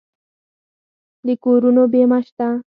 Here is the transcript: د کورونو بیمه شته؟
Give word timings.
د 1.25 1.27
کورونو 1.43 1.83
بیمه 1.91 2.19
شته؟ 2.27 2.47